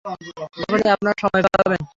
[0.59, 1.81] যখনই আপনারা সময় পাবেন।